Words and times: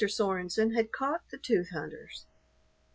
Sorenson 0.07 0.71
had 0.73 0.91
caught 0.91 1.29
the 1.29 1.37
tooth 1.37 1.69
hunters. 1.69 2.25